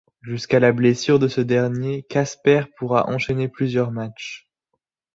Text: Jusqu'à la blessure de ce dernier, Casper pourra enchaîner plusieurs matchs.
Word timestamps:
Jusqu'à 0.23 0.59
la 0.59 0.71
blessure 0.71 1.19
de 1.19 1.27
ce 1.27 1.41
dernier, 1.41 2.01
Casper 2.01 2.63
pourra 2.77 3.07
enchaîner 3.07 3.47
plusieurs 3.47 3.91
matchs. 3.91 4.49